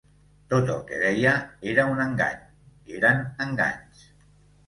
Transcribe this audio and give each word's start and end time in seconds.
Tot 0.53 0.69
el 0.75 0.79
que 0.91 1.01
deia 1.01 1.33
era 1.73 1.85
un 1.91 2.01
engany, 2.07 2.41
eren 3.01 3.21
enganys. 3.47 4.03